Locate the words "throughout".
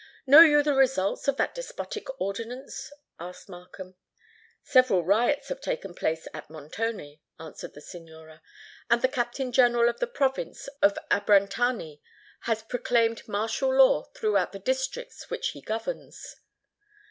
14.15-14.53